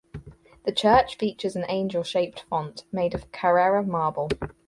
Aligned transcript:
The 0.65 0.71
church 0.71 1.15
features 1.19 1.55
an 1.55 1.65
angel 1.69 2.01
shaped 2.01 2.39
font 2.49 2.85
made 2.91 3.13
of 3.13 3.31
Carrera 3.31 3.83
marble. 3.83 4.29